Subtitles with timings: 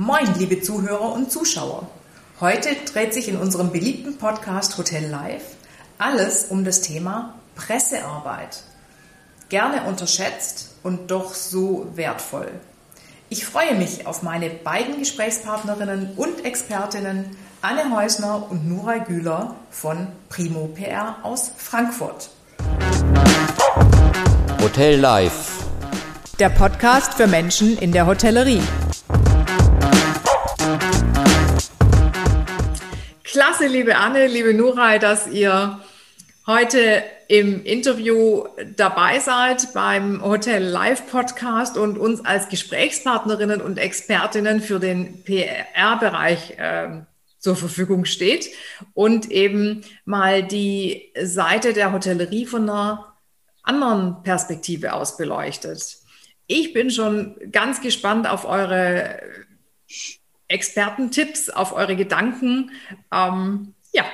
[0.00, 1.88] Moin, liebe Zuhörer und Zuschauer.
[2.40, 5.42] Heute dreht sich in unserem beliebten Podcast Hotel Live
[5.98, 8.62] alles um das Thema Pressearbeit.
[9.48, 12.48] Gerne unterschätzt und doch so wertvoll.
[13.28, 20.06] Ich freue mich auf meine beiden Gesprächspartnerinnen und Expertinnen Anne Häusner und Nuray Güler von
[20.28, 22.30] Primo PR aus Frankfurt.
[24.62, 25.64] Hotel Live.
[26.38, 28.62] Der Podcast für Menschen in der Hotellerie.
[33.30, 35.80] Klasse, liebe Anne, liebe Nuray, dass ihr
[36.46, 44.62] heute im Interview dabei seid beim Hotel Live Podcast und uns als Gesprächspartnerinnen und Expertinnen
[44.62, 47.02] für den PR-Bereich äh,
[47.38, 48.48] zur Verfügung steht
[48.94, 53.14] und eben mal die Seite der Hotellerie von einer
[53.62, 55.98] anderen Perspektive aus beleuchtet.
[56.46, 59.20] Ich bin schon ganz gespannt auf eure
[60.48, 62.70] Expertentipps, auf eure Gedanken.
[63.12, 64.04] Ähm, ja,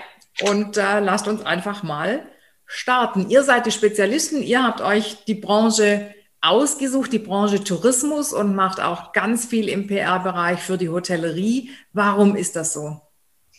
[0.42, 2.26] und äh, lasst uns einfach mal
[2.66, 3.30] starten.
[3.30, 8.80] Ihr seid die Spezialisten, ihr habt euch die Branche ausgesucht, die Branche Tourismus und macht
[8.80, 11.70] auch ganz viel im PR-Bereich für die Hotellerie.
[11.92, 13.00] Warum ist das so?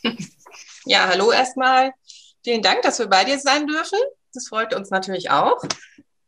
[0.87, 1.93] Ja, hallo erstmal.
[2.43, 3.97] Vielen Dank, dass wir bei dir sein dürfen.
[4.35, 5.59] Das freut uns natürlich auch.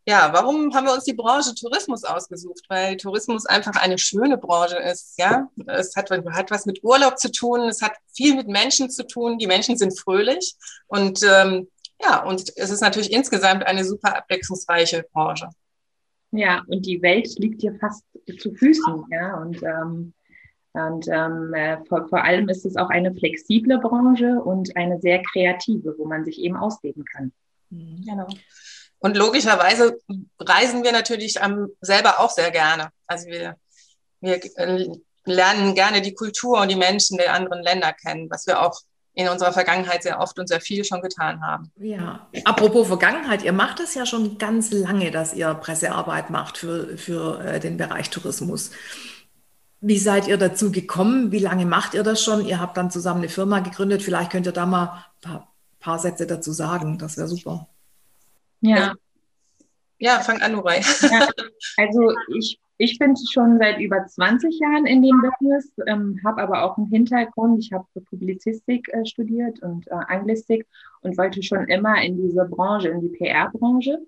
[0.07, 2.61] Ja, warum haben wir uns die Branche Tourismus ausgesucht?
[2.69, 5.19] Weil Tourismus einfach eine schöne Branche ist.
[5.19, 9.05] Ja, es hat, hat was mit Urlaub zu tun, es hat viel mit Menschen zu
[9.05, 9.37] tun.
[9.37, 10.55] Die Menschen sind fröhlich
[10.87, 11.67] und ähm,
[12.01, 15.49] ja, und es ist natürlich insgesamt eine super abwechslungsreiche Branche.
[16.31, 18.03] Ja, und die Welt liegt hier fast
[18.39, 19.03] zu Füßen.
[19.11, 20.13] Ja, und ähm,
[20.71, 25.23] und ähm, äh, vor, vor allem ist es auch eine flexible Branche und eine sehr
[25.23, 27.33] kreative, wo man sich eben ausleben kann.
[27.71, 28.27] Genau.
[28.99, 29.99] Und logischerweise
[30.39, 31.39] reisen wir natürlich
[31.81, 32.89] selber auch sehr gerne.
[33.05, 33.55] Also wir,
[34.21, 34.87] wir äh,
[35.25, 38.81] lernen gerne die Kultur und die Menschen der anderen Länder kennen, was wir auch
[39.13, 41.71] in unserer Vergangenheit sehr oft und sehr viel schon getan haben.
[41.77, 46.97] Ja, apropos Vergangenheit, ihr macht das ja schon ganz lange, dass ihr Pressearbeit macht für,
[46.97, 48.69] für äh, den Bereich Tourismus.
[49.81, 51.31] Wie seid ihr dazu gekommen?
[51.31, 52.45] Wie lange macht ihr das schon?
[52.45, 54.03] Ihr habt dann zusammen eine Firma gegründet.
[54.03, 56.99] Vielleicht könnt ihr da mal ein paar, paar Sätze dazu sagen.
[56.99, 57.67] Das wäre super.
[58.61, 58.93] Ja.
[59.99, 60.81] Ja, fang an, Nuray.
[61.09, 61.27] Ja,
[61.77, 66.63] also ich, ich bin schon seit über 20 Jahren in dem Business, ähm, habe aber
[66.63, 67.63] auch einen Hintergrund.
[67.63, 70.67] Ich habe Publizistik äh, studiert und äh, Anglistik
[71.01, 73.99] und wollte schon immer in diese Branche, in die PR-Branche.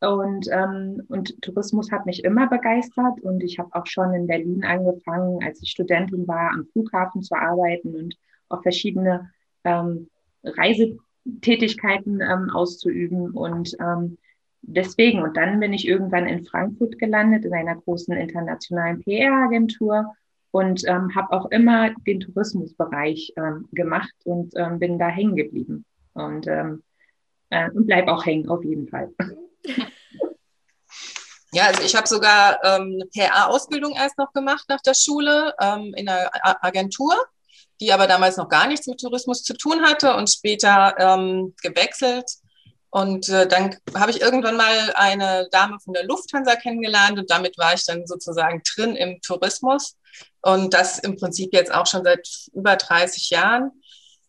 [0.00, 4.64] Und, ähm, und Tourismus hat mich immer begeistert und ich habe auch schon in Berlin
[4.64, 8.16] angefangen, als ich Studentin war, am Flughafen zu arbeiten und
[8.48, 9.30] auch verschiedene
[9.64, 10.08] ähm,
[10.42, 10.96] Reise
[11.40, 13.30] Tätigkeiten ähm, auszuüben.
[13.30, 14.18] Und ähm,
[14.62, 20.14] deswegen, und dann bin ich irgendwann in Frankfurt gelandet, in einer großen internationalen PR-Agentur
[20.50, 25.84] und ähm, habe auch immer den Tourismusbereich ähm, gemacht und ähm, bin da hängen geblieben.
[26.14, 26.82] Und, ähm,
[27.50, 29.10] äh, und bleib auch hängen, auf jeden Fall.
[31.52, 35.92] Ja, also ich habe sogar ähm, eine PR-Ausbildung erst noch gemacht nach der Schule ähm,
[35.96, 36.30] in einer
[36.62, 37.12] Agentur
[37.80, 42.30] die aber damals noch gar nichts mit Tourismus zu tun hatte und später ähm, gewechselt.
[42.90, 47.56] Und äh, dann habe ich irgendwann mal eine Dame von der Lufthansa kennengelernt und damit
[47.56, 49.96] war ich dann sozusagen drin im Tourismus
[50.42, 53.70] und das im Prinzip jetzt auch schon seit über 30 Jahren.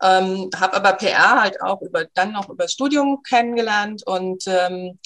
[0.04, 5.00] Ähm, habe aber PR halt auch über dann noch über Studium kennengelernt und ähm,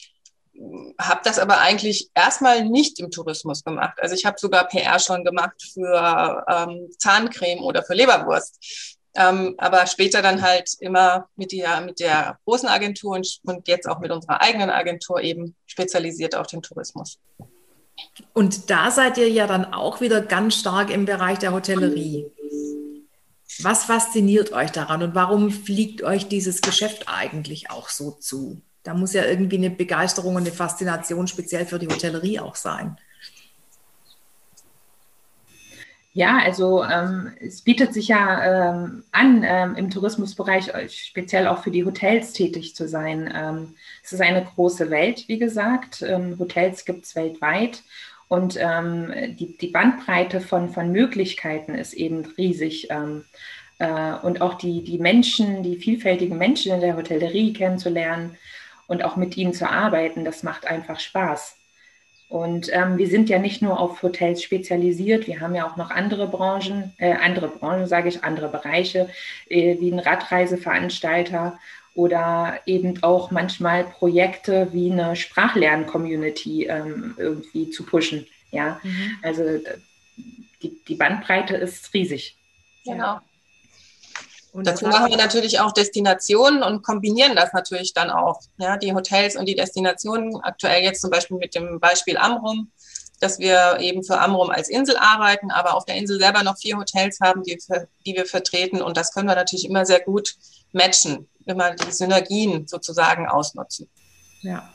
[0.99, 3.97] habe das aber eigentlich erstmal nicht im Tourismus gemacht.
[3.99, 8.97] Also ich habe sogar PR schon gemacht für ähm, Zahncreme oder für Leberwurst.
[9.17, 13.87] Ähm, aber später dann halt immer mit der, mit der großen Agentur und, und jetzt
[13.87, 17.17] auch mit unserer eigenen Agentur eben spezialisiert auf den Tourismus.
[18.33, 22.25] Und da seid ihr ja dann auch wieder ganz stark im Bereich der Hotellerie.
[23.61, 28.61] Was fasziniert euch daran und warum fliegt euch dieses Geschäft eigentlich auch so zu?
[28.85, 32.95] Da muss ja irgendwie eine Begeisterung und eine Faszination speziell für die Hotellerie auch sein.
[36.13, 41.71] Ja, also ähm, es bietet sich ja ähm, an, ähm, im Tourismusbereich speziell auch für
[41.71, 43.29] die Hotels tätig zu sein.
[43.35, 46.03] Ähm, es ist eine große Welt, wie gesagt.
[46.03, 47.83] Ähm, Hotels gibt es weltweit
[48.27, 52.89] und ähm, die, die Bandbreite von, von Möglichkeiten ist eben riesig.
[53.79, 58.37] Äh, und auch die, die Menschen, die vielfältigen Menschen in der Hotellerie kennenzulernen,
[58.87, 61.57] und auch mit ihnen zu arbeiten, das macht einfach Spaß.
[62.27, 65.91] Und ähm, wir sind ja nicht nur auf Hotels spezialisiert, wir haben ja auch noch
[65.91, 69.09] andere Branchen, äh, andere Branchen sage ich, andere Bereiche,
[69.47, 71.59] äh, wie ein Radreiseveranstalter
[71.93, 78.27] oder eben auch manchmal Projekte wie eine Sprachlern-Community ähm, irgendwie zu pushen.
[78.51, 79.17] Ja, mhm.
[79.21, 79.43] also
[80.61, 82.35] die, die Bandbreite ist riesig.
[82.85, 83.19] Genau.
[84.55, 88.39] Und Dazu machen wir natürlich auch Destinationen und kombinieren das natürlich dann auch.
[88.57, 92.71] Ja, die Hotels und die Destinationen, aktuell jetzt zum Beispiel mit dem Beispiel Amrum,
[93.19, 96.77] dass wir eben für Amrum als Insel arbeiten, aber auf der Insel selber noch vier
[96.77, 97.59] Hotels haben, die,
[98.05, 98.81] die wir vertreten.
[98.81, 100.35] Und das können wir natürlich immer sehr gut
[100.71, 103.89] matchen, immer die Synergien sozusagen ausnutzen.
[104.41, 104.73] Ja,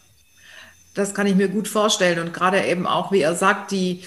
[0.95, 2.19] das kann ich mir gut vorstellen.
[2.19, 4.05] Und gerade eben auch, wie er sagt, die,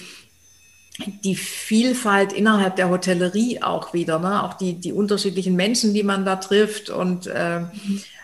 [0.98, 4.44] die Vielfalt innerhalb der Hotellerie auch wieder, ne?
[4.44, 6.88] auch die, die unterschiedlichen Menschen, die man da trifft.
[6.88, 7.62] Und äh,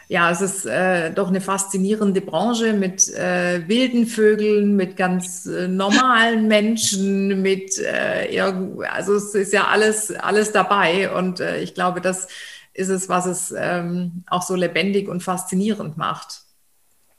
[0.07, 5.67] ja, es ist äh, doch eine faszinierende Branche mit äh, wilden Vögeln, mit ganz äh,
[5.67, 11.13] normalen Menschen, mit äh, also es ist ja alles, alles dabei.
[11.13, 12.29] Und äh, ich glaube, das
[12.73, 16.43] ist es, was es ähm, auch so lebendig und faszinierend macht.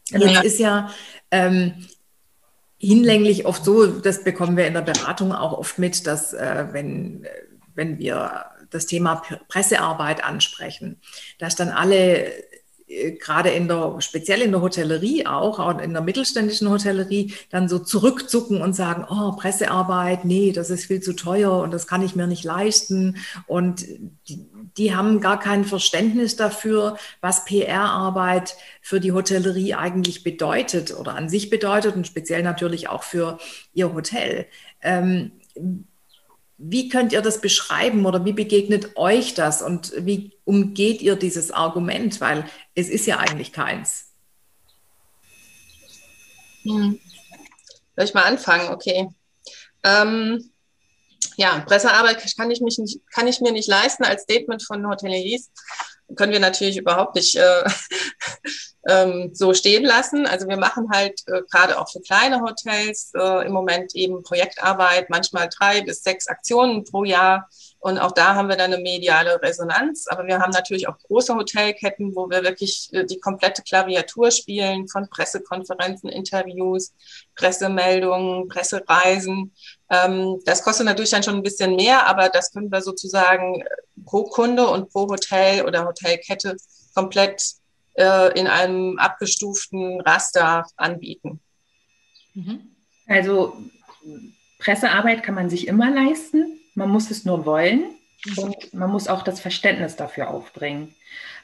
[0.10, 0.42] Jetzt ja.
[0.42, 0.90] ist ja
[1.30, 1.74] ähm,
[2.82, 7.28] hinlänglich oft so, das bekommen wir in der Beratung auch oft mit, dass äh, wenn,
[7.76, 11.00] wenn wir das Thema Pressearbeit ansprechen,
[11.38, 12.32] dass dann alle
[13.20, 17.80] gerade in der, speziell in der Hotellerie auch, auch in der mittelständischen Hotellerie, dann so
[17.80, 22.16] zurückzucken und sagen, oh, Pressearbeit, nee, das ist viel zu teuer und das kann ich
[22.16, 23.18] mir nicht leisten.
[23.48, 23.86] Und
[24.28, 24.48] die,
[24.78, 31.30] die haben gar kein Verständnis dafür, was PR-Arbeit für die Hotellerie eigentlich bedeutet oder an
[31.30, 33.38] sich bedeutet und speziell natürlich auch für
[33.74, 34.46] ihr Hotel.
[34.82, 35.32] Ähm,
[36.64, 41.52] wie könnt ihr das beschreiben oder wie begegnet euch das und wie umgeht ihr dieses
[41.52, 42.22] Argument?
[42.22, 44.12] Weil es ist ja eigentlich keins.
[46.64, 47.00] Hm.
[47.96, 48.70] Soll ich mal anfangen?
[48.70, 49.10] Okay.
[49.84, 50.52] Ähm,
[51.36, 55.50] ja, Pressearbeit kann ich, mich nicht, kann ich mir nicht leisten als Statement von Hoteliers.
[56.16, 57.64] Können wir natürlich überhaupt nicht äh,
[58.88, 60.26] ähm, so stehen lassen.
[60.26, 65.10] Also wir machen halt äh, gerade auch für kleine Hotels äh, im Moment eben Projektarbeit,
[65.10, 67.50] manchmal drei bis sechs Aktionen pro Jahr.
[67.82, 70.06] Und auch da haben wir dann eine mediale Resonanz.
[70.08, 74.88] Aber wir haben natürlich auch große Hotelketten, wo wir wirklich äh, die komplette Klaviatur spielen
[74.88, 76.94] von Pressekonferenzen, Interviews,
[77.36, 79.52] Pressemeldungen, Pressereisen.
[79.90, 83.64] Ähm, das kostet natürlich dann schon ein bisschen mehr, aber das können wir sozusagen
[84.06, 86.58] pro Kunde und pro Hotel oder Hotelkette
[86.94, 87.42] komplett
[87.96, 91.40] äh, in einem abgestuften Raster anbieten.
[92.36, 92.76] Mhm.
[93.08, 93.58] Also
[94.60, 97.84] Pressearbeit kann man sich immer leisten, man muss es nur wollen
[98.38, 100.96] und man muss auch das Verständnis dafür aufbringen,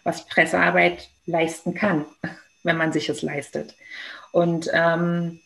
[0.03, 2.05] was Pressearbeit leisten kann,
[2.63, 3.75] wenn man sich es leistet.
[4.31, 5.39] Und ähm,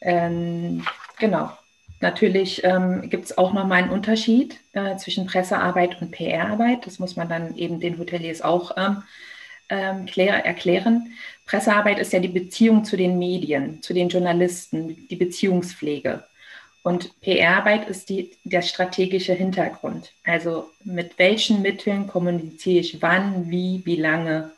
[0.00, 0.86] ähm,
[1.18, 1.50] genau,
[2.00, 6.86] natürlich ähm, gibt es auch nochmal einen Unterschied äh, zwischen Pressearbeit und PR-Arbeit.
[6.86, 9.02] Das muss man dann eben den Hoteliers auch ähm,
[9.68, 11.12] ähm, erklären.
[11.44, 16.24] Pressearbeit ist ja die Beziehung zu den Medien, zu den Journalisten, die Beziehungspflege.
[16.82, 20.12] Und PR-Arbeit ist die, der strategische Hintergrund.
[20.24, 24.52] Also mit welchen Mitteln kommuniziere ich wann, wie, wie lange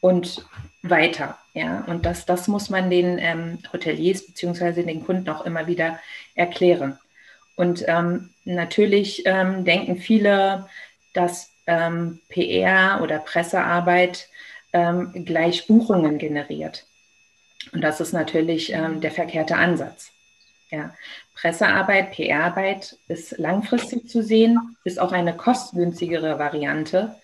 [0.00, 0.44] und
[0.82, 1.38] weiter.
[1.54, 1.84] Ja?
[1.86, 4.82] Und das, das muss man den ähm, Hoteliers bzw.
[4.82, 5.98] den Kunden auch immer wieder
[6.34, 6.98] erklären.
[7.56, 10.68] Und ähm, natürlich ähm, denken viele,
[11.14, 14.28] dass ähm, PR oder Pressearbeit
[14.74, 16.84] ähm, gleich Buchungen generiert.
[17.72, 20.10] Und das ist natürlich ähm, der verkehrte Ansatz.
[20.70, 20.94] Ja.
[21.34, 27.14] Pressearbeit, PR-Arbeit ist langfristig zu sehen, ist auch eine kostengünstigere Variante.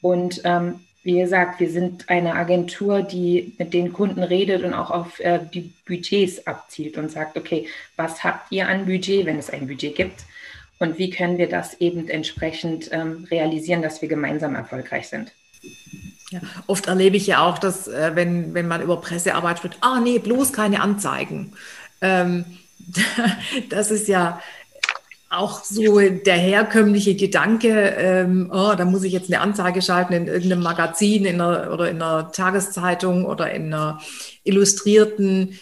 [0.00, 4.90] Und ähm, wie gesagt, wir sind eine Agentur, die mit den Kunden redet und auch
[4.90, 9.50] auf äh, die Budgets abzielt und sagt, okay, was habt ihr an Budget, wenn es
[9.50, 10.24] ein Budget gibt?
[10.78, 15.32] Und wie können wir das eben entsprechend ähm, realisieren, dass wir gemeinsam erfolgreich sind?
[16.30, 20.00] Ja, oft erlebe ich ja auch, dass äh, wenn, wenn man über Pressearbeit spricht, ah
[20.00, 21.54] nee, bloß keine Anzeigen.
[22.00, 22.44] Ähm,
[23.70, 24.40] das ist ja
[25.30, 27.68] auch so der herkömmliche Gedanke,
[27.98, 31.90] ähm, oh, da muss ich jetzt eine Anzeige schalten in irgendeinem Magazin in einer, oder
[31.90, 34.00] in einer Tageszeitung oder in einer
[34.44, 35.58] illustrierten.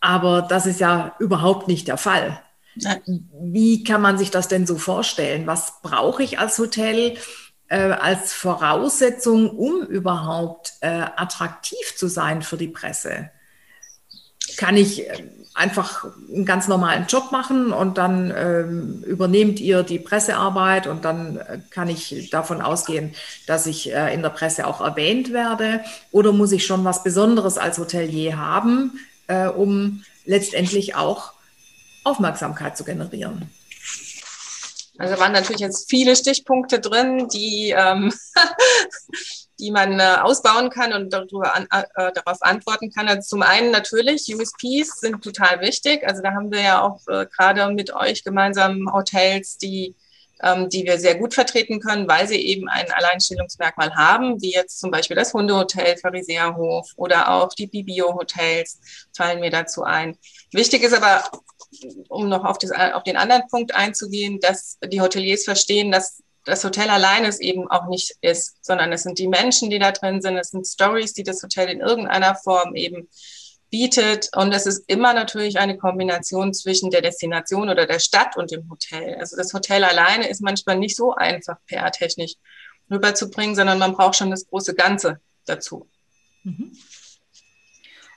[0.00, 2.42] Aber das ist ja überhaupt nicht der Fall.
[3.40, 5.46] Wie kann man sich das denn so vorstellen?
[5.46, 7.16] Was brauche ich als Hotel
[7.68, 13.30] äh, als Voraussetzung, um überhaupt äh, attraktiv zu sein für die Presse?
[14.56, 15.24] Kann ich äh,
[15.56, 21.38] einfach einen ganz normalen Job machen und dann ähm, übernehmt ihr die Pressearbeit und dann
[21.38, 23.14] äh, kann ich davon ausgehen,
[23.46, 25.80] dass ich äh, in der Presse auch erwähnt werde?
[26.12, 31.32] Oder muss ich schon was Besonderes als Hotelier haben, äh, um letztendlich auch
[32.04, 33.50] Aufmerksamkeit zu generieren?
[34.98, 38.12] Also waren natürlich jetzt viele Stichpunkte drin, die, ähm,
[39.60, 43.08] die man äh, ausbauen kann und darüber an, äh, darauf antworten kann.
[43.08, 46.06] Also zum einen natürlich, USPs sind total wichtig.
[46.06, 49.94] Also da haben wir ja auch äh, gerade mit euch gemeinsam Hotels, die
[50.42, 54.78] ähm, die wir sehr gut vertreten können, weil sie eben ein Alleinstellungsmerkmal haben, wie jetzt
[54.80, 58.80] zum Beispiel das Hundehotel Pharisäerhof oder auch die Bibio-Hotels
[59.16, 60.16] fallen mir dazu ein.
[60.52, 61.24] Wichtig ist aber,
[62.08, 66.64] um noch auf, das, auf den anderen Punkt einzugehen, dass die Hoteliers verstehen, dass das
[66.64, 70.22] Hotel alleine es eben auch nicht ist, sondern es sind die Menschen, die da drin
[70.22, 73.08] sind, es sind Stories, die das Hotel in irgendeiner Form eben
[73.70, 74.30] bietet.
[74.34, 78.70] Und es ist immer natürlich eine Kombination zwischen der Destination oder der Stadt und dem
[78.70, 79.16] Hotel.
[79.16, 82.34] Also das Hotel alleine ist manchmal nicht so einfach PR-technisch
[82.90, 85.88] rüberzubringen, sondern man braucht schon das große Ganze dazu.
[86.44, 86.76] Mhm.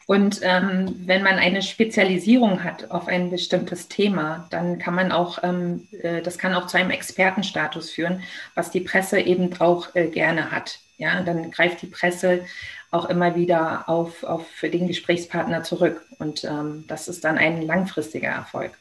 [0.10, 5.38] Und ähm, wenn man eine Spezialisierung hat auf ein bestimmtes Thema, dann kann man auch,
[5.44, 8.24] ähm, äh, das kann auch zu einem Expertenstatus führen,
[8.56, 10.80] was die Presse eben auch äh, gerne hat.
[10.98, 12.44] Ja, dann greift die Presse
[12.90, 16.04] auch immer wieder auf, auf den Gesprächspartner zurück.
[16.18, 18.72] Und ähm, das ist dann ein langfristiger Erfolg.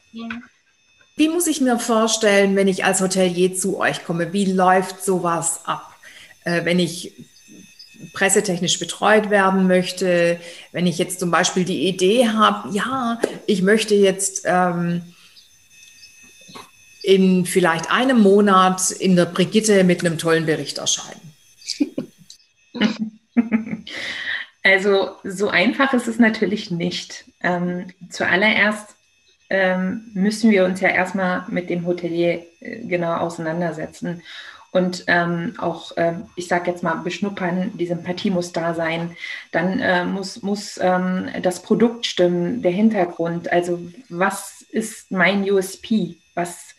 [1.15, 4.33] Wie muss ich mir vorstellen, wenn ich als Hotelier zu euch komme?
[4.33, 5.93] Wie läuft sowas ab?
[6.43, 7.13] Äh, wenn ich
[8.13, 10.39] pressetechnisch betreut werden möchte,
[10.71, 15.01] wenn ich jetzt zum Beispiel die Idee habe, ja, ich möchte jetzt ähm,
[17.03, 21.33] in vielleicht einem Monat in der Brigitte mit einem tollen Bericht erscheinen.
[24.61, 27.25] Also so einfach ist es natürlich nicht.
[27.41, 28.95] Ähm, zuallererst
[29.49, 34.21] ähm, müssen wir uns ja erstmal mit dem Hotelier äh, genau auseinandersetzen
[34.71, 39.15] und ähm, auch, äh, ich sage jetzt mal, beschnuppern, die Sympathie muss da sein.
[39.51, 43.51] Dann äh, muss, muss ähm, das Produkt stimmen, der Hintergrund.
[43.51, 46.17] Also was ist mein USP?
[46.35, 46.75] Was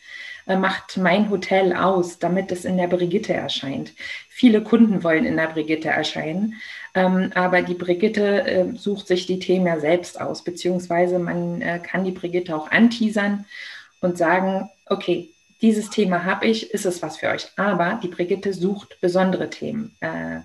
[0.47, 3.93] äh, macht mein Hotel aus, damit es in der Brigitte erscheint?
[4.29, 6.55] Viele Kunden wollen in der Brigitte erscheinen.
[6.95, 11.81] Ähm, aber die Brigitte äh, sucht sich die Themen ja selbst aus, beziehungsweise man äh,
[11.81, 13.47] kann die Brigitte auch anteasern
[14.01, 15.31] und sagen, okay,
[15.63, 17.49] dieses Thema habe ich, ist es was für euch.
[17.57, 19.97] Aber die Brigitte sucht besondere Themen.
[20.01, 20.41] Äh,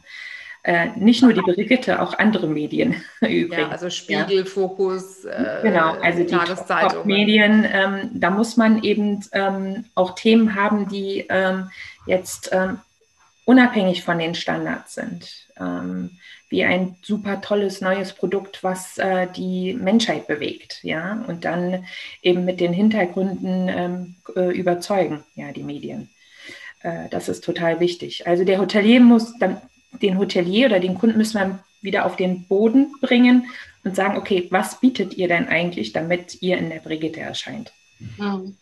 [0.63, 3.57] äh, nicht nur die Brigitte, auch andere Medien übrigens.
[3.57, 4.45] Ja, also Spiegel, ja.
[4.45, 7.67] Fokus, äh, genau, also die Top-Medien.
[7.71, 11.69] Ähm, da muss man eben ähm, auch Themen haben, die ähm,
[12.07, 12.79] jetzt ähm,
[13.45, 15.47] unabhängig von den Standards sind.
[16.49, 21.85] Wie ein super tolles neues Produkt, was äh, die Menschheit bewegt, ja, und dann
[22.21, 26.09] eben mit den Hintergründen ähm, äh, überzeugen, ja, die Medien.
[26.81, 28.27] Äh, das ist total wichtig.
[28.27, 29.59] Also der Hotelier muss dann,
[30.01, 33.49] den Hotelier oder den Kunden müssen wir wieder auf den Boden bringen
[33.83, 37.71] und sagen, okay, was bietet ihr denn eigentlich, damit ihr in der Brigitte erscheint?
[38.17, 38.57] Mhm.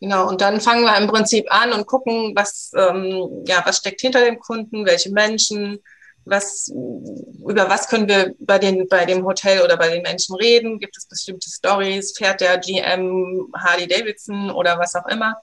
[0.00, 4.00] Genau, und dann fangen wir im Prinzip an und gucken, was, ähm, ja, was steckt
[4.00, 5.80] hinter dem Kunden, welche Menschen,
[6.28, 10.78] was, über was können wir bei, den, bei dem Hotel oder bei den Menschen reden?
[10.78, 12.16] Gibt es bestimmte Stories?
[12.16, 15.36] Fährt der GM Harley Davidson oder was auch immer?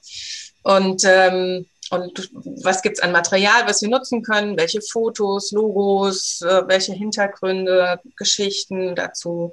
[0.62, 2.30] Und, ähm, und
[2.64, 4.56] was gibt es an Material, was wir nutzen können?
[4.56, 9.52] Welche Fotos, Logos, äh, welche Hintergründe, Geschichten dazu?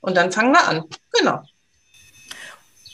[0.00, 0.84] Und dann fangen wir an.
[1.12, 1.42] Genau.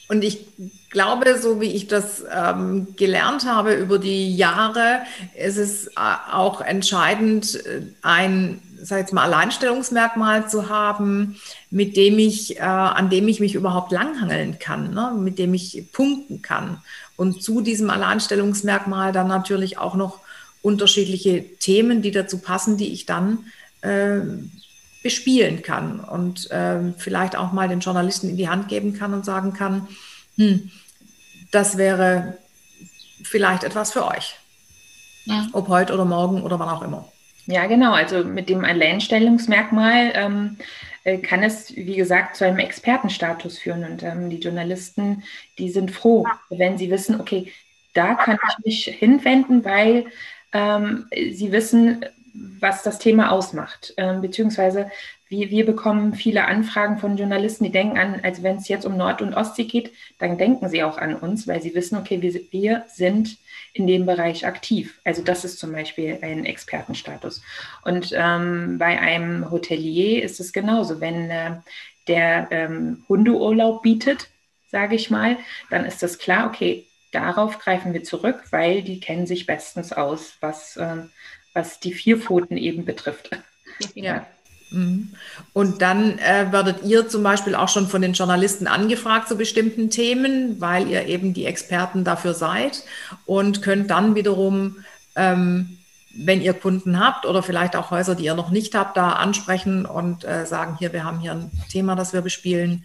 [0.08, 0.46] Und ich
[0.90, 5.02] glaube, so wie ich das ähm, gelernt habe über die Jahre,
[5.36, 5.90] ist es äh,
[6.32, 11.36] auch entscheidend, äh, ein, sag jetzt mal, Alleinstellungsmerkmal zu haben,
[11.70, 15.12] mit dem ich, äh, an dem ich mich überhaupt langhangeln kann, ne?
[15.14, 16.78] mit dem ich punkten kann.
[17.16, 20.20] Und zu diesem Alleinstellungsmerkmal dann natürlich auch noch
[20.62, 23.44] unterschiedliche Themen, die dazu passen, die ich dann
[23.82, 24.20] äh,
[25.02, 29.24] bespielen kann und äh, vielleicht auch mal den Journalisten in die Hand geben kann und
[29.24, 29.86] sagen kann,
[30.36, 30.70] hm,
[31.50, 32.38] das wäre
[33.22, 34.36] vielleicht etwas für euch.
[35.24, 35.46] Ja.
[35.52, 37.10] Ob heute oder morgen oder wann auch immer.
[37.46, 37.92] Ja, genau.
[37.92, 40.56] Also mit dem Alleinstellungsmerkmal ähm,
[41.04, 43.84] äh, kann es, wie gesagt, zu einem Expertenstatus führen.
[43.84, 45.22] Und ähm, die Journalisten,
[45.58, 47.52] die sind froh, wenn sie wissen, okay,
[47.94, 50.06] da kann ich mich hinwenden, weil
[50.52, 52.04] ähm, sie wissen,
[52.60, 53.94] was das Thema ausmacht.
[53.96, 54.90] Ähm, beziehungsweise
[55.28, 58.96] wir, wir bekommen viele Anfragen von Journalisten, die denken an, als wenn es jetzt um
[58.96, 62.40] Nord- und Ostsee geht, dann denken sie auch an uns, weil sie wissen, okay, wir,
[62.50, 63.36] wir sind
[63.74, 64.98] in dem Bereich aktiv.
[65.04, 67.42] Also das ist zum Beispiel ein Expertenstatus.
[67.84, 71.00] Und ähm, bei einem Hotelier ist es genauso.
[71.00, 71.56] Wenn äh,
[72.08, 74.28] der ähm, Hundeurlaub bietet,
[74.70, 75.36] sage ich mal,
[75.70, 80.36] dann ist das klar, okay, darauf greifen wir zurück, weil die kennen sich bestens aus,
[80.40, 80.96] was, äh,
[81.54, 83.30] was die Vierpfoten eben betrifft.
[83.94, 84.26] Ja.
[84.70, 85.10] Mhm.
[85.52, 89.88] Und dann äh, werdet ihr zum Beispiel auch schon von den Journalisten angefragt zu bestimmten
[89.88, 92.82] Themen, weil ihr eben die Experten dafür seid
[93.24, 94.78] und könnt dann wiederum,
[95.14, 95.78] ähm,
[96.12, 99.86] wenn ihr Kunden habt oder vielleicht auch Häuser, die ihr noch nicht habt, da ansprechen
[99.86, 102.84] und äh, sagen, hier, wir haben hier ein Thema, das wir bespielen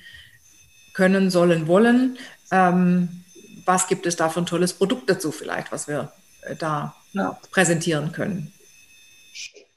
[0.93, 2.17] können, sollen, wollen.
[2.51, 3.23] Ähm,
[3.65, 7.39] was gibt es da für ein tolles Produkt dazu vielleicht, was wir äh, da ja.
[7.51, 8.53] präsentieren können?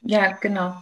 [0.02, 0.76] Ja, genau.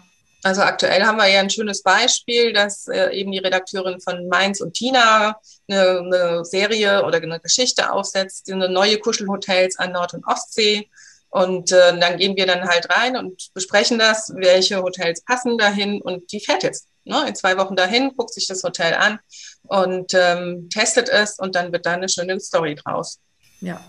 [0.44, 4.60] Also aktuell haben wir ja ein schönes Beispiel, dass äh, eben die Redakteurin von Mainz
[4.60, 10.26] und Tina eine, eine, Serie oder eine Geschichte aufsetzt, eine neue Kuschelhotels an Nord- und
[10.26, 10.90] Ostsee.
[11.30, 16.02] Und äh, dann gehen wir dann halt rein und besprechen das, welche Hotels passen dahin.
[16.02, 19.18] Und die fährt jetzt ne, in zwei Wochen dahin, guckt sich das Hotel an
[19.62, 23.18] und ähm, testet es und dann wird da eine schöne Story draus.
[23.64, 23.80] Ja,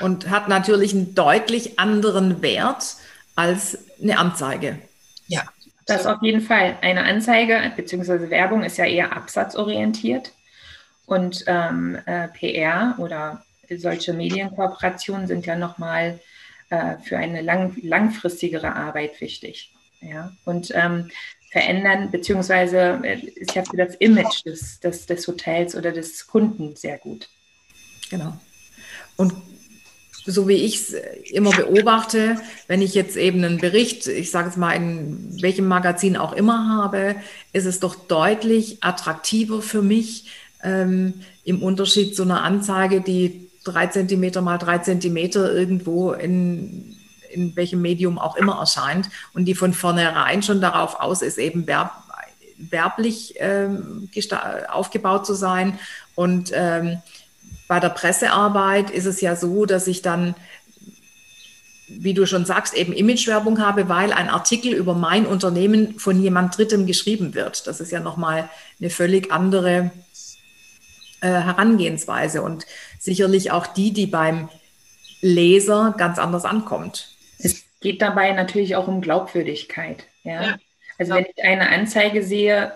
[0.00, 2.96] und hat natürlich einen deutlich anderen Wert
[3.34, 4.78] als eine Anzeige.
[5.26, 5.42] Ja.
[5.86, 6.76] Das auf jeden Fall.
[6.82, 8.28] Eine Anzeige bzw.
[8.28, 10.32] Werbung ist ja eher absatzorientiert
[11.06, 13.42] und ähm, äh, PR oder
[13.74, 16.20] solche Medienkooperationen sind ja nochmal
[16.68, 19.72] äh, für eine lang, langfristigere Arbeit wichtig.
[20.02, 20.32] Ja?
[20.44, 21.10] Und ähm,
[21.50, 26.76] verändern, beziehungsweise äh, ist ja für das Image des, des, des Hotels oder des Kunden
[26.76, 27.28] sehr gut.
[28.10, 28.38] Genau.
[29.18, 29.34] Und
[30.24, 30.94] so wie ich es
[31.30, 32.36] immer beobachte,
[32.68, 36.68] wenn ich jetzt eben einen Bericht, ich sage es mal, in welchem Magazin auch immer
[36.68, 37.16] habe,
[37.52, 40.26] ist es doch deutlich attraktiver für mich
[40.62, 46.96] ähm, im Unterschied zu einer Anzeige, die drei Zentimeter mal drei Zentimeter irgendwo in,
[47.30, 51.66] in welchem Medium auch immer erscheint und die von vornherein schon darauf aus ist, eben
[51.66, 51.92] werb,
[52.56, 54.08] werblich ähm,
[54.68, 55.78] aufgebaut zu sein.
[56.14, 56.98] Und ähm,
[57.68, 60.34] bei der Pressearbeit ist es ja so, dass ich dann,
[61.86, 66.56] wie du schon sagst, eben Imagewerbung habe, weil ein Artikel über mein Unternehmen von jemand
[66.56, 67.66] Drittem geschrieben wird.
[67.66, 68.48] Das ist ja nochmal
[68.80, 69.90] eine völlig andere
[71.20, 72.66] äh, Herangehensweise und
[72.98, 74.48] sicherlich auch die, die beim
[75.20, 77.16] Leser ganz anders ankommt.
[77.38, 80.04] Es geht dabei natürlich auch um Glaubwürdigkeit.
[80.24, 80.42] Ja?
[80.42, 80.56] ja.
[80.98, 82.72] Also wenn ich eine Anzeige sehe,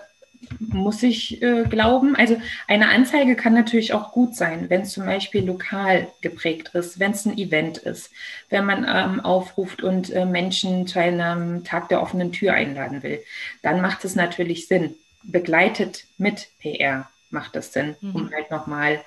[0.59, 2.15] muss ich äh, glauben.
[2.15, 6.99] Also eine Anzeige kann natürlich auch gut sein, wenn es zum Beispiel lokal geprägt ist,
[6.99, 8.11] wenn es ein Event ist,
[8.49, 13.23] wenn man ähm, aufruft und äh, Menschen zu einem Tag der offenen Tür einladen will.
[13.61, 14.95] Dann macht es natürlich Sinn.
[15.23, 18.15] Begleitet mit PR macht es Sinn, mhm.
[18.15, 19.01] um halt nochmal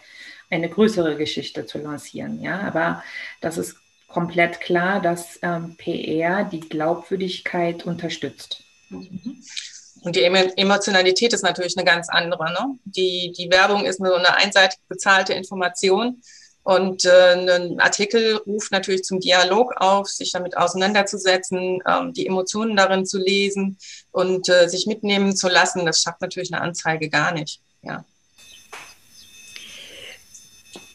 [0.50, 2.40] eine größere Geschichte zu lancieren.
[2.40, 3.02] Ja, aber
[3.40, 8.62] das ist komplett klar, dass ähm, PR die Glaubwürdigkeit unterstützt.
[8.88, 9.42] Mhm.
[10.06, 12.44] Und die Emotionalität ist natürlich eine ganz andere.
[12.52, 12.78] Ne?
[12.84, 16.22] Die, die Werbung ist nur eine einseitig bezahlte Information.
[16.62, 22.76] Und äh, ein Artikel ruft natürlich zum Dialog auf, sich damit auseinanderzusetzen, ähm, die Emotionen
[22.76, 23.78] darin zu lesen
[24.12, 25.84] und äh, sich mitnehmen zu lassen.
[25.84, 27.60] Das schafft natürlich eine Anzeige gar nicht.
[27.82, 28.04] Ja.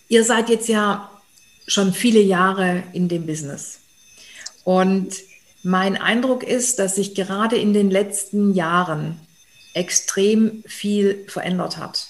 [0.07, 1.11] Ihr seid jetzt ja
[1.67, 3.79] schon viele Jahre in dem Business.
[4.63, 5.15] Und
[5.63, 9.19] mein Eindruck ist, dass sich gerade in den letzten Jahren
[9.73, 12.07] extrem viel verändert hat.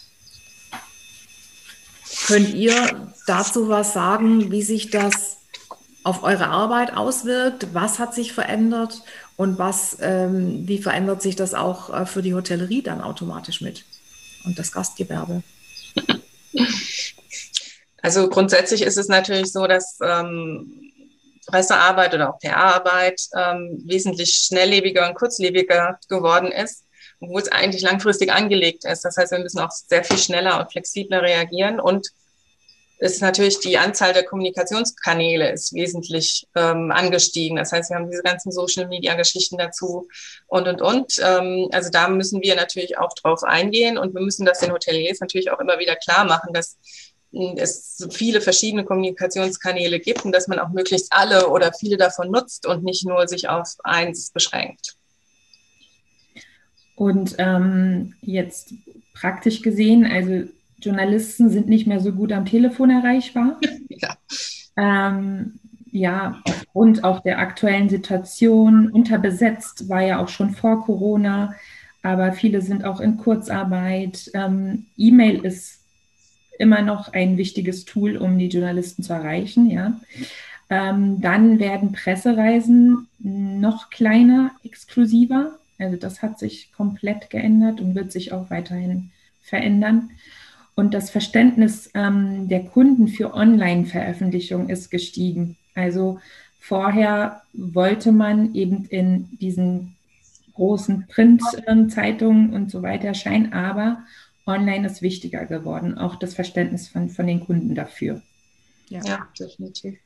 [2.28, 5.38] Könnt ihr dazu was sagen, wie sich das
[6.04, 7.74] auf eure Arbeit auswirkt?
[7.74, 9.04] Was hat sich verändert
[9.38, 13.86] und was, ähm, wie verändert sich das auch äh, für die Hotellerie dann automatisch mit
[14.46, 15.44] und das Gastgewerbe?
[18.02, 20.91] Also grundsätzlich ist es natürlich so, dass ähm,
[21.48, 26.86] Pressearbeit oder auch PR-Arbeit ähm, wesentlich schnelllebiger und kurzlebiger geworden ist,
[27.20, 29.04] obwohl es eigentlich langfristig angelegt ist.
[29.04, 32.08] Das heißt, wir müssen auch sehr viel schneller und flexibler reagieren und
[33.04, 37.58] es ist natürlich die Anzahl der Kommunikationskanäle ist wesentlich ähm, angestiegen.
[37.58, 40.08] Das heißt, wir haben diese ganzen Social-Media-Geschichten dazu
[40.46, 41.20] und, und, und.
[41.20, 45.20] Ähm, also da müssen wir natürlich auch drauf eingehen und wir müssen das den Hoteliers
[45.20, 46.78] natürlich auch immer wieder klar machen, dass
[47.32, 52.66] es viele verschiedene Kommunikationskanäle gibt und dass man auch möglichst alle oder viele davon nutzt
[52.66, 54.96] und nicht nur sich auf eins beschränkt.
[56.96, 58.74] Und ähm, jetzt
[59.14, 60.50] praktisch gesehen, also
[60.82, 63.60] Journalisten sind nicht mehr so gut am Telefon erreichbar.
[63.90, 64.18] ja.
[64.78, 65.60] Ähm,
[65.92, 71.54] ja, aufgrund auch der aktuellen Situation unterbesetzt, war ja auch schon vor Corona,
[72.02, 74.32] aber viele sind auch in Kurzarbeit.
[74.34, 75.81] Ähm, E-Mail ist
[76.62, 79.70] immer noch ein wichtiges Tool, um die Journalisten zu erreichen.
[79.70, 80.00] Ja.
[80.70, 85.58] Ähm, dann werden Pressereisen noch kleiner, exklusiver.
[85.78, 89.10] Also das hat sich komplett geändert und wird sich auch weiterhin
[89.44, 90.12] verändern.
[90.76, 95.58] Und das Verständnis ähm, der Kunden für Online-Veröffentlichung ist gestiegen.
[95.76, 96.20] Also
[96.60, 99.96] vorher wollte man eben in diesen
[100.54, 104.04] großen Printzeitungen und so weiter erscheinen, aber
[104.46, 108.22] online ist wichtiger geworden, auch das Verständnis von, von den Kunden dafür.
[108.90, 109.98] Ja, ja definitiv.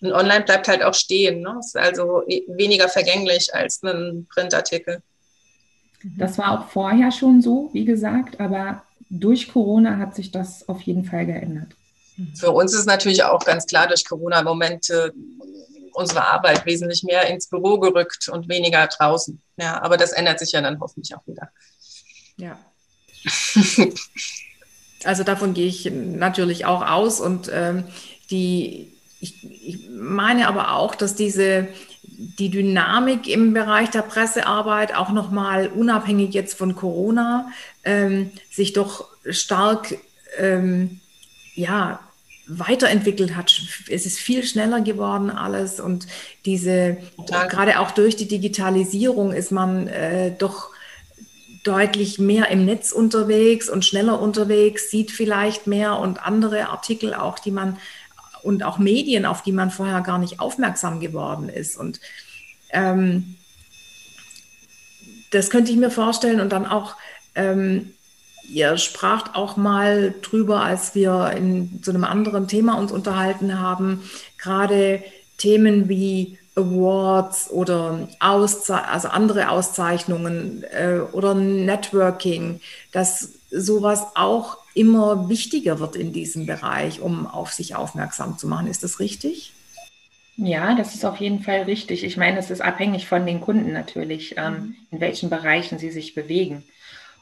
[0.00, 1.56] Und online bleibt halt auch stehen, ne?
[1.58, 5.02] ist also weniger vergänglich als ein Printartikel.
[6.16, 10.82] Das war auch vorher schon so, wie gesagt, aber durch Corona hat sich das auf
[10.82, 11.74] jeden Fall geändert.
[12.34, 15.10] Für uns ist natürlich auch ganz klar durch Corona im Moment äh,
[15.92, 19.40] unsere Arbeit wesentlich mehr ins Büro gerückt und weniger draußen.
[19.56, 21.50] Ja, aber das ändert sich ja dann hoffentlich auch wieder.
[22.36, 22.58] Ja.
[25.04, 27.84] also davon gehe ich natürlich auch aus und ähm,
[28.30, 31.68] die ich, ich meine aber auch, dass diese
[32.18, 37.50] die Dynamik im Bereich der Pressearbeit auch nochmal unabhängig jetzt von Corona
[37.84, 39.96] ähm, sich doch stark
[40.38, 41.00] ähm,
[41.54, 42.00] ja,
[42.48, 43.60] weiterentwickelt hat.
[43.88, 46.06] Es ist viel schneller geworden alles und
[46.44, 50.70] diese, gerade auch durch die Digitalisierung ist man äh, doch
[51.68, 57.38] deutlich mehr im Netz unterwegs und schneller unterwegs, sieht vielleicht mehr und andere Artikel auch,
[57.38, 57.76] die man
[58.42, 61.76] und auch Medien, auf die man vorher gar nicht aufmerksam geworden ist.
[61.76, 62.00] Und
[62.70, 63.36] ähm,
[65.30, 66.96] das könnte ich mir vorstellen und dann auch
[67.34, 67.92] ähm,
[68.50, 74.02] Ihr spracht auch mal drüber, als wir in zu einem anderen Thema uns unterhalten haben,
[74.38, 75.04] gerade
[75.36, 82.60] Themen wie Awards oder Ausze also andere Auszeichnungen äh, oder Networking,
[82.92, 88.66] dass sowas auch immer wichtiger wird in diesem Bereich, um auf sich aufmerksam zu machen.
[88.66, 89.52] Ist das richtig?
[90.36, 92.04] Ja, das ist auf jeden Fall richtig.
[92.04, 94.76] Ich meine, es ist abhängig von den Kunden natürlich, ähm, mhm.
[94.92, 96.62] in welchen Bereichen sie sich bewegen.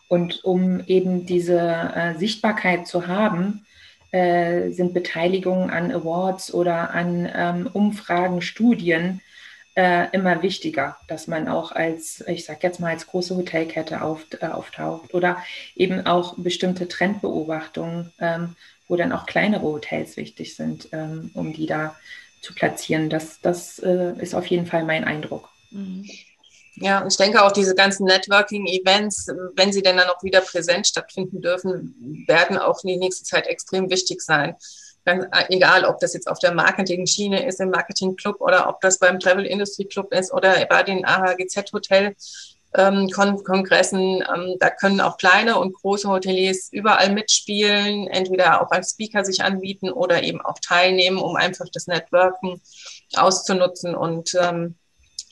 [0.08, 3.64] Und um eben diese äh, Sichtbarkeit zu haben,
[4.12, 9.20] äh, sind Beteiligungen an Awards oder an ähm, Umfragen, Studien
[9.76, 14.26] äh, immer wichtiger, dass man auch als, ich sage jetzt mal, als große Hotelkette auf,
[14.40, 15.42] äh, auftaucht oder
[15.74, 18.56] eben auch bestimmte Trendbeobachtungen, ähm,
[18.88, 21.94] wo dann auch kleinere Hotels wichtig sind, ähm, um die da
[22.40, 23.10] zu platzieren.
[23.10, 25.50] Das, das äh, ist auf jeden Fall mein Eindruck.
[25.70, 26.08] Mhm.
[26.76, 30.86] Ja, und ich denke auch diese ganzen Networking-Events, wenn sie denn dann auch wieder präsent
[30.86, 34.56] stattfinden dürfen, werden auch in die nächste Zeit extrem wichtig sein.
[35.06, 38.98] Ganz, äh, egal, ob das jetzt auf der Marketing-Schiene ist, im Marketing-Club oder ob das
[38.98, 42.14] beim Travel Industry Club ist oder bei den AHGZ Hotel
[42.74, 44.22] ähm, Kon Kongressen.
[44.22, 49.42] Ähm, da können auch kleine und große Hoteliers überall mitspielen, entweder auch als Speaker sich
[49.44, 52.60] anbieten oder eben auch teilnehmen, um einfach das Networken
[53.14, 54.74] auszunutzen und ähm,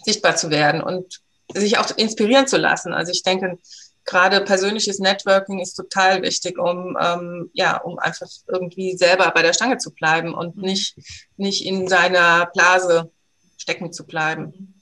[0.05, 0.83] sichtbar zu werden.
[0.83, 1.21] Und
[1.53, 2.95] sich auch inspirieren zu lassen.
[2.95, 3.59] Also ich denke,
[4.05, 9.53] gerade persönliches Networking ist total wichtig, um ähm, ja, um einfach irgendwie selber bei der
[9.53, 10.63] Stange zu bleiben und mhm.
[10.63, 10.97] nicht,
[11.37, 13.11] nicht in seiner Blase
[13.57, 14.75] stecken zu bleiben.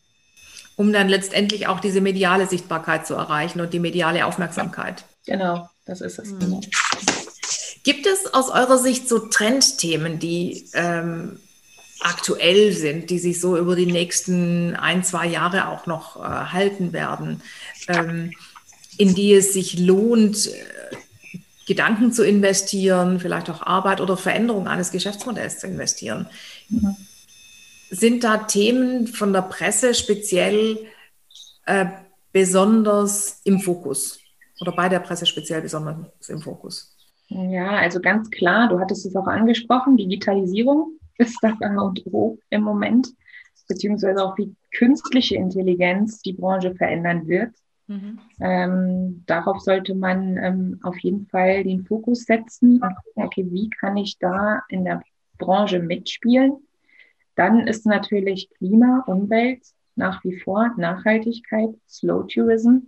[0.76, 5.04] Um dann letztendlich auch diese mediale Sichtbarkeit zu erreichen und die mediale Aufmerksamkeit.
[5.26, 6.30] Genau, das ist es.
[6.30, 6.60] Mhm.
[7.84, 11.38] Gibt es aus eurer Sicht so Trendthemen, die ähm,
[12.00, 16.92] aktuell sind, die sich so über die nächsten ein, zwei Jahre auch noch äh, halten
[16.92, 17.42] werden,
[17.88, 18.32] ähm,
[19.02, 20.96] in die es sich lohnt, äh,
[21.66, 26.28] Gedanken zu investieren, vielleicht auch Arbeit oder Veränderung eines Geschäftsmodells zu investieren.
[26.68, 26.96] Mhm.
[27.90, 30.78] Sind da Themen von der Presse speziell
[31.66, 31.86] äh,
[32.32, 34.20] besonders im Fokus
[34.60, 36.96] oder bei der Presse speziell besonders im Fokus?
[37.26, 42.38] Ja, also ganz klar, du hattest es auch angesprochen, Digitalisierung ist das A und O
[42.50, 43.08] im Moment,
[43.66, 47.50] beziehungsweise auch wie künstliche Intelligenz die Branche verändern wird.
[47.92, 48.18] Mhm.
[48.40, 52.80] Ähm, darauf sollte man ähm, auf jeden Fall den Fokus setzen
[53.16, 55.02] okay, wie kann ich da in der
[55.38, 56.56] Branche mitspielen?
[57.34, 59.62] Dann ist natürlich Klima, Umwelt
[59.94, 62.86] nach wie vor, Nachhaltigkeit, Slow Tourism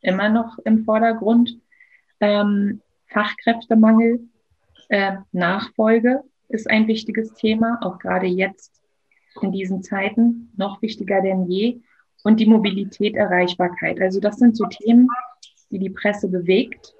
[0.00, 1.58] immer noch im Vordergrund,
[2.20, 4.20] ähm, Fachkräftemangel,
[4.88, 8.80] äh, Nachfolge ist ein wichtiges Thema, auch gerade jetzt
[9.42, 11.80] in diesen Zeiten noch wichtiger denn je.
[12.26, 14.00] Und die Mobilität, Erreichbarkeit.
[14.00, 15.06] Also das sind so Themen,
[15.70, 16.92] die die Presse bewegt.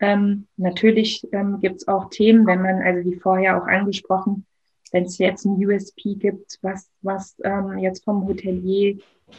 [0.00, 4.46] Ähm, natürlich ähm, gibt es auch Themen, wenn man, also wie vorher auch angesprochen,
[4.90, 8.96] wenn es jetzt ein USP gibt, was, was ähm, jetzt vom Hotelier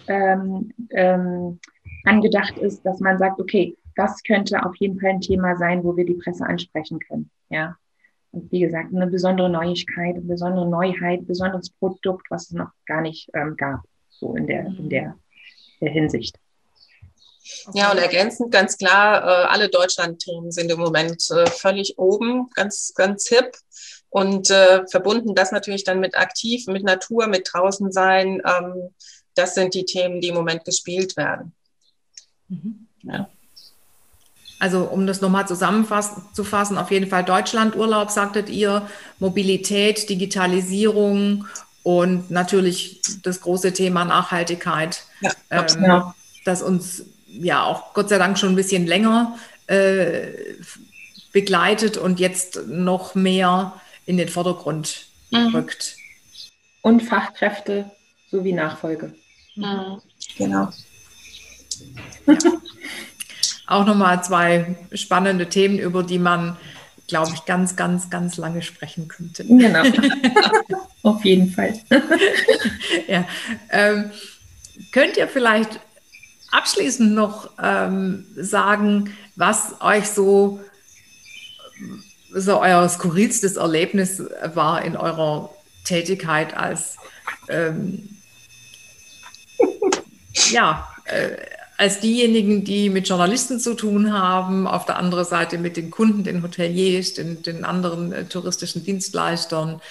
[0.08, 1.60] ähm, ähm,
[2.06, 5.98] angedacht ist, dass man sagt, okay, das könnte auf jeden Fall ein Thema sein, wo
[5.98, 7.32] wir die Presse ansprechen können.
[7.50, 7.76] Ja.
[8.30, 12.70] Und wie gesagt, eine besondere Neuigkeit, eine besondere Neuheit, ein besonderes Produkt, was es noch
[12.86, 15.18] gar nicht ähm, gab, so in der, in der,
[15.84, 16.38] der Hinsicht.
[17.66, 17.80] Okay.
[17.80, 22.94] Ja, und ergänzend ganz klar, äh, alle Deutschland-Themen sind im Moment äh, völlig oben, ganz,
[22.96, 23.58] ganz hip.
[24.10, 28.42] Und äh, verbunden das natürlich dann mit aktiv, mit Natur, mit draußen sein.
[28.46, 28.94] Ähm,
[29.34, 31.54] das sind die Themen, die im Moment gespielt werden.
[32.48, 32.88] Mhm.
[33.02, 33.30] Ja.
[34.60, 38.88] Also um das nochmal zusammenzufassen, auf jeden Fall Deutschlandurlaub, sagtet ihr,
[39.20, 41.46] Mobilität, Digitalisierung
[41.84, 46.14] und natürlich das große Thema Nachhaltigkeit, ja, ähm,
[46.46, 50.32] das uns ja auch Gott sei Dank schon ein bisschen länger äh,
[51.34, 53.74] begleitet und jetzt noch mehr
[54.06, 55.48] in den Vordergrund mhm.
[55.56, 55.98] rückt.
[56.82, 57.92] Und Fachkräfte
[58.30, 59.14] sowie Nachfolge.
[59.56, 60.02] Mhm.
[60.38, 60.70] Genau.
[62.28, 62.36] Ja.
[63.68, 66.58] Auch nochmal zwei spannende Themen, über die man,
[67.08, 69.46] glaube ich, ganz, ganz, ganz lange sprechen könnte.
[69.46, 69.84] Genau.
[71.04, 71.80] Auf jeden Fall.
[73.08, 73.28] ja.
[73.70, 74.10] Ähm,
[74.92, 75.80] könnt ihr vielleicht
[76.52, 80.62] abschließend noch ähm, sagen, was euch so,
[82.34, 85.50] so euer skurrilstes Erlebnis war in eurer
[85.84, 86.98] Tätigkeit als
[87.50, 88.08] ähm,
[90.52, 91.36] ja, äh,
[91.78, 96.24] als diejenigen, die mit Journalisten zu tun haben, auf der anderen Seite mit den Kunden,
[96.24, 99.82] den Hoteliers, den, den anderen äh, touristischen Dienstleistern.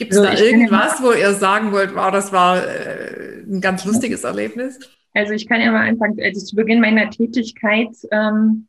[0.00, 3.84] Gibt es also da irgendwas, wo ihr sagen wollt, wow, das war äh, ein ganz
[3.84, 4.80] lustiges Erlebnis?
[5.12, 8.66] Also ich kann ja mal anfangen, also zu Beginn meiner Tätigkeit ähm,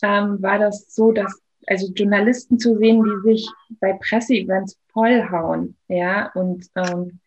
[0.00, 3.48] ähm, war das so, dass also Journalisten zu sehen, die sich
[3.80, 7.18] bei Presseevents vollhauen, ja, und ähm,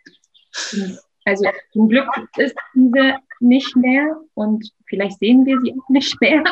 [1.25, 6.45] also zum Glück ist diese nicht mehr und vielleicht sehen wir sie auch nicht mehr,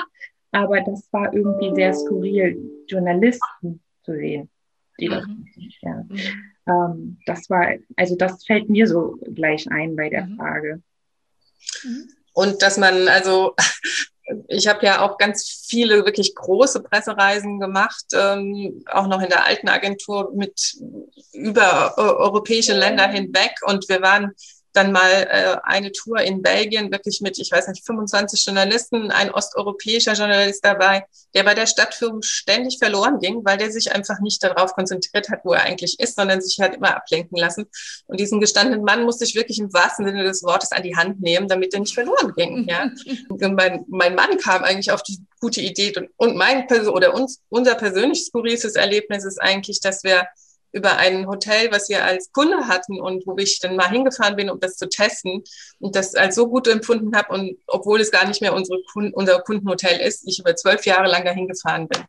[0.51, 4.49] aber das war irgendwie sehr skurril, Journalisten zu sehen,
[4.99, 5.45] die das mhm.
[5.81, 6.03] ja.
[6.67, 10.37] Ähm, das war, also das fällt mir so gleich ein bei der mhm.
[10.37, 10.81] Frage.
[11.83, 12.09] Mhm.
[12.33, 13.55] Und dass man, also
[14.47, 19.45] ich habe ja auch ganz viele wirklich große Pressereisen gemacht, ähm, auch noch in der
[19.45, 20.77] alten Agentur mit
[21.33, 23.55] über äh, europäische Länder hinweg.
[23.65, 24.31] Und wir waren
[24.73, 29.31] dann mal äh, eine Tour in Belgien, wirklich mit, ich weiß nicht, 25 Journalisten, ein
[29.31, 34.43] osteuropäischer Journalist dabei, der bei der Stadtführung ständig verloren ging, weil der sich einfach nicht
[34.43, 37.65] darauf konzentriert hat, wo er eigentlich ist, sondern sich halt immer ablenken lassen.
[38.07, 41.21] Und diesen gestandenen Mann musste ich wirklich im wahrsten Sinne des Wortes an die Hand
[41.21, 42.67] nehmen, damit er nicht verloren ging.
[42.67, 42.89] Ja?
[43.29, 47.41] Und mein, mein Mann kam eigentlich auf die gute Idee und, und mein oder uns,
[47.49, 50.27] unser persönlich skurriles Erlebnis ist eigentlich, dass wir
[50.71, 54.49] über ein Hotel, was wir als Kunde hatten und wo ich dann mal hingefahren bin,
[54.49, 55.43] um das zu testen
[55.79, 59.13] und das als so gut empfunden habe und obwohl es gar nicht mehr unsere Kunden,
[59.13, 62.03] unser Kundenhotel ist, ich über zwölf Jahre lang dahin gefahren bin.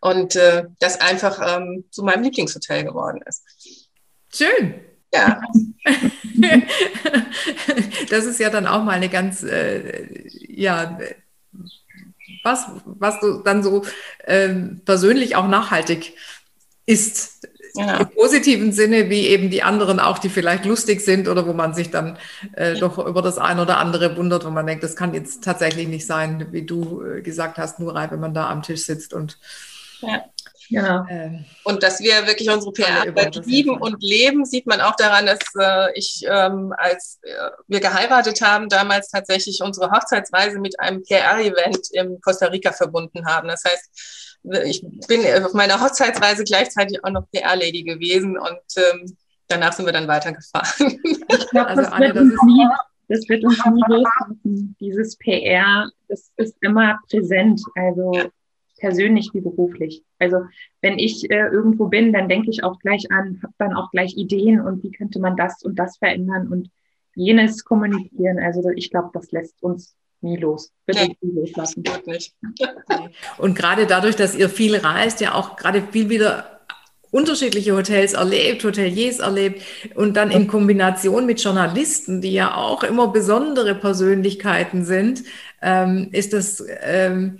[0.00, 3.44] Und äh, das einfach ähm, zu meinem Lieblingshotel geworden ist.
[4.34, 4.74] Schön.
[5.14, 5.40] Ja.
[8.10, 10.98] das ist ja dann auch mal eine ganz, äh, ja,
[12.42, 13.84] was, was du dann so
[14.24, 14.48] äh,
[14.84, 16.16] persönlich auch nachhaltig
[16.92, 17.48] ist.
[17.74, 18.00] Ja.
[18.00, 21.72] Im positiven Sinne, wie eben die anderen auch, die vielleicht lustig sind oder wo man
[21.72, 22.18] sich dann
[22.54, 25.88] äh, doch über das eine oder andere wundert, wo man denkt, das kann jetzt tatsächlich
[25.88, 29.14] nicht sein, wie du äh, gesagt hast, nur rein, wenn man da am Tisch sitzt
[29.14, 29.38] und
[30.02, 30.22] ja.
[30.72, 31.06] Ja.
[31.08, 35.40] Äh, und dass wir wirklich unsere PR-Arbeit lieben und leben, sieht man auch daran, dass
[35.58, 41.90] äh, ich, ähm, als äh, wir geheiratet haben, damals tatsächlich unsere Hochzeitsreise mit einem PR-Event
[41.92, 43.48] in Costa Rica verbunden haben.
[43.48, 44.31] Das heißt,
[44.64, 49.16] ich bin auf meiner Hochzeitsreise gleichzeitig auch noch PR-Lady gewesen und ähm,
[49.48, 50.98] danach sind wir dann weitergefahren.
[51.04, 52.66] Ich glaube, also das, wird uns nie,
[53.08, 54.76] das wird uns nie loslassen.
[54.80, 58.26] Dieses PR, das ist immer präsent, also ja.
[58.78, 60.02] persönlich wie beruflich.
[60.18, 60.38] Also
[60.80, 64.16] wenn ich äh, irgendwo bin, dann denke ich auch gleich an, habe dann auch gleich
[64.16, 66.70] Ideen und wie könnte man das und das verändern und
[67.14, 68.38] jenes kommunizieren.
[68.38, 70.72] Also ich glaube, das lässt uns nie los.
[70.86, 71.16] Wird nee.
[71.20, 71.82] nie loslassen.
[72.06, 72.34] Nicht.
[73.38, 76.52] Und gerade dadurch, dass ihr viel reist, ja auch gerade viel wieder
[77.12, 79.62] unterschiedliche Hotels erlebt, Hoteliers erlebt
[79.94, 85.22] und dann in Kombination mit Journalisten, die ja auch immer besondere Persönlichkeiten sind,
[85.60, 87.38] ähm, ist das, ähm,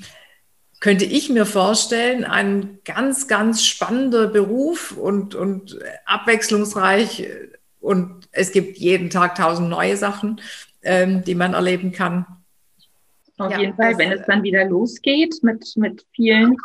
[0.78, 7.26] könnte ich mir vorstellen, ein ganz, ganz spannender Beruf und, und abwechslungsreich
[7.80, 10.40] und es gibt jeden Tag tausend neue Sachen,
[10.82, 12.26] ähm, die man erleben kann.
[13.42, 16.56] Auf ja, jeden Fall, wenn es dann wieder losgeht mit, mit vielen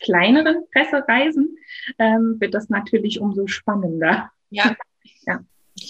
[0.00, 1.56] kleineren Pressereisen,
[1.98, 4.30] ähm, wird das natürlich umso spannender.
[4.50, 4.76] Ja.
[5.26, 5.40] ja.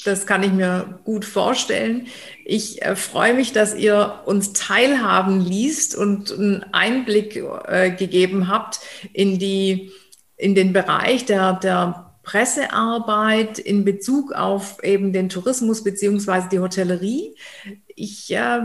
[0.05, 2.07] Das kann ich mir gut vorstellen.
[2.44, 8.81] Ich äh, freue mich, dass ihr uns teilhaben liest und einen Einblick äh, gegeben habt
[9.12, 9.90] in, die,
[10.37, 17.35] in den Bereich der, der Pressearbeit in Bezug auf eben den Tourismus beziehungsweise die Hotellerie.
[17.88, 18.61] Ich äh,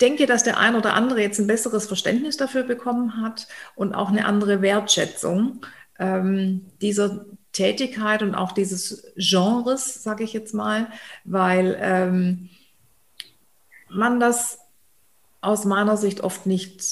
[0.00, 4.08] denke, dass der ein oder andere jetzt ein besseres Verständnis dafür bekommen hat und auch
[4.08, 5.66] eine andere Wertschätzung
[5.98, 10.86] ähm, dieser Tätigkeit und auch dieses Genres, sage ich jetzt mal,
[11.24, 12.48] weil ähm,
[13.88, 14.58] man das
[15.40, 16.84] aus meiner Sicht oft nicht,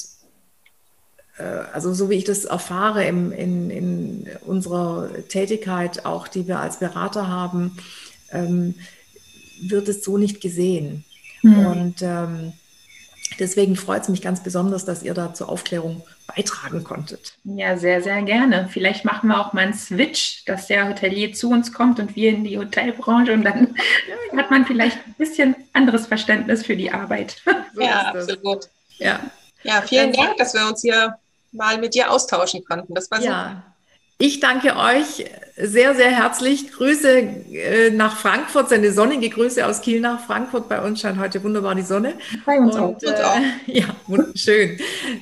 [1.37, 6.59] äh, also so wie ich das erfahre im, in, in unserer Tätigkeit, auch die wir
[6.59, 7.77] als Berater haben,
[8.31, 8.75] ähm,
[9.61, 11.05] wird es so nicht gesehen.
[11.41, 11.65] Mhm.
[11.65, 12.53] Und ähm,
[13.37, 17.33] deswegen freut es mich ganz besonders, dass ihr da zur Aufklärung beitragen konntet.
[17.43, 18.69] Ja, sehr, sehr gerne.
[18.71, 22.29] Vielleicht machen wir auch mal einen Switch, dass der Hotelier zu uns kommt und wir
[22.29, 23.75] in die Hotelbranche und dann
[24.37, 27.37] hat man vielleicht ein bisschen anderes Verständnis für die Arbeit.
[27.75, 28.69] So ja, absolut.
[28.97, 29.19] Ja.
[29.63, 31.15] ja, vielen Dank, dass wir uns hier
[31.51, 32.93] mal mit dir austauschen konnten.
[32.93, 33.63] Das war ja.
[34.21, 36.73] Ich danke euch sehr, sehr herzlich.
[36.73, 40.67] Grüße äh, nach Frankfurt, seine sonnige Grüße aus Kiel nach Frankfurt.
[40.67, 42.15] Bei uns scheint heute wunderbar die Sonne.
[42.45, 43.01] Bei uns und, auch.
[43.01, 43.41] Äh,
[43.79, 43.95] ja,
[44.35, 44.77] schön.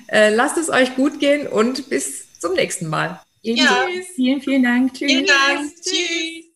[0.07, 3.21] äh, lasst es euch gut gehen und bis zum nächsten Mal.
[3.43, 3.86] Ja.
[4.15, 4.95] Vielen, vielen Dank.
[4.95, 5.12] Tschüss.
[5.12, 5.75] Vielen Dank.
[5.75, 6.46] Tschüss.